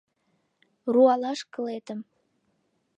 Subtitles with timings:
[0.93, 1.99] Руалаш кылетым.